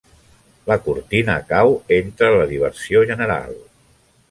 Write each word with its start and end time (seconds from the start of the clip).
La 0.71 0.77
cortina 0.87 1.35
cau 1.51 1.77
entre 1.99 2.33
la 2.39 2.49
diversió 2.55 3.07
general. 3.13 3.57